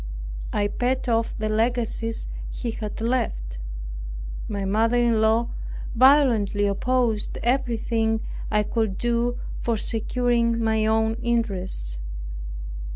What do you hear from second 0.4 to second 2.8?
I paid off the legacies he